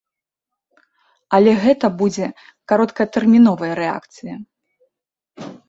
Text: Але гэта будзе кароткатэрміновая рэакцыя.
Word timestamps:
Але 1.39 1.51
гэта 1.65 1.85
будзе 1.99 2.27
кароткатэрміновая 2.73 3.73
рэакцыя. 3.83 4.35